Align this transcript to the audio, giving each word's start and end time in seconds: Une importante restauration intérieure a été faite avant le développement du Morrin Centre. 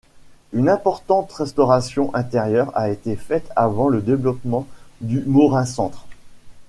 Une 0.51 0.67
importante 0.67 1.31
restauration 1.31 2.09
intérieure 2.15 2.75
a 2.75 2.89
été 2.89 3.15
faite 3.15 3.51
avant 3.55 3.87
le 3.87 4.01
développement 4.01 4.65
du 4.99 5.21
Morrin 5.27 5.63
Centre. 5.65 6.07